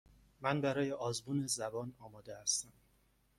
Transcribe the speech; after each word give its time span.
من 0.41 0.61
برای 0.61 0.91
آزمون 0.91 1.47
زبان 1.47 1.93
آماده 1.99 2.37
هستم. 2.39 2.71